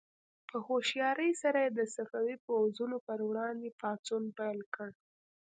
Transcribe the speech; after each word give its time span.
په 0.49 0.57
هوښیارۍ 0.67 1.31
سره 1.41 1.57
یې 1.65 1.69
د 1.77 1.81
صفوي 1.95 2.35
پوځونو 2.45 2.97
پر 3.07 3.19
وړاندې 3.29 3.69
پاڅون 3.79 4.23
پیل 4.37 4.59
کړ. 4.75 4.89